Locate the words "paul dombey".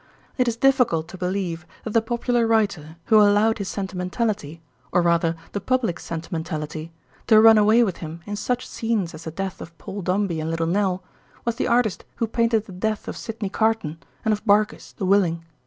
9.77-10.39